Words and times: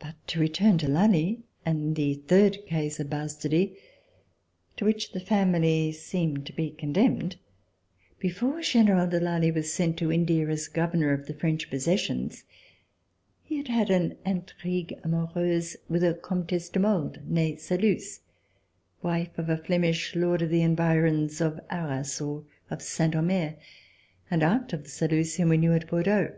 But 0.00 0.16
to 0.26 0.40
return 0.40 0.78
to 0.78 0.88
Lally 0.88 1.44
and 1.64 1.94
the 1.94 2.14
third 2.14 2.58
case 2.66 2.98
of 2.98 3.08
bastardy, 3.08 3.78
to 4.76 4.84
which 4.84 5.12
the 5.12 5.20
family 5.20 5.92
seemed 5.92 6.44
to 6.46 6.52
be 6.52 6.72
con 6.72 6.92
demned. 6.92 7.36
Before 8.18 8.60
General 8.62 9.06
de 9.06 9.20
Lally 9.20 9.52
was 9.52 9.72
sent 9.72 9.96
to 9.98 10.10
India 10.10 10.48
as 10.48 10.66
Governor 10.66 11.12
of 11.12 11.26
the 11.28 11.34
French 11.34 11.70
possessions, 11.70 12.42
he 13.44 13.58
had 13.58 13.68
had 13.68 13.90
an 13.90 14.16
intrigue 14.26 14.92
amoureuse 15.04 15.76
with 15.88 16.02
a 16.02 16.14
Comtesse 16.14 16.68
de 16.70 16.80
Maulde, 16.80 17.20
nee 17.24 17.54
Saluces, 17.54 18.22
wife 19.02 19.38
of 19.38 19.48
a 19.48 19.56
Flemish 19.56 20.16
lord 20.16 20.42
of 20.42 20.50
the 20.50 20.62
environs 20.62 21.40
of 21.40 21.60
Arras 21.70 22.20
or 22.20 22.42
of 22.70 22.82
Saint 22.82 23.14
Omer, 23.14 23.54
and 24.32 24.42
aunt 24.42 24.72
of 24.72 24.82
the 24.82 24.90
Saluces 24.90 25.36
whom 25.36 25.50
we 25.50 25.58
knew 25.58 25.74
at 25.74 25.86
Bordeaux. 25.88 26.34